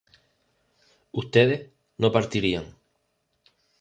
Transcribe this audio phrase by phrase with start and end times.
[1.21, 1.67] ustedes
[1.99, 2.65] no partirían